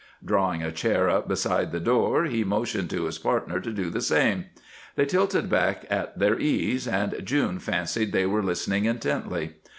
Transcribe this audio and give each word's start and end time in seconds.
Drawing 0.25 0.63
a 0.63 0.71
chair 0.71 1.11
up 1.11 1.27
beside 1.27 1.71
the 1.71 1.79
door, 1.79 2.25
he 2.25 2.43
motioned 2.43 2.89
to 2.89 3.03
his 3.03 3.19
partner 3.19 3.59
to 3.59 3.71
do 3.71 3.91
the 3.91 4.01
same. 4.01 4.45
They 4.95 5.05
tilted 5.05 5.47
back 5.47 5.85
at 5.91 6.17
their 6.17 6.39
ease, 6.39 6.87
and 6.87 7.21
June 7.23 7.59
fancied 7.59 8.11
they 8.11 8.25
were 8.25 8.41
listening 8.41 8.85
intently. 8.85 9.57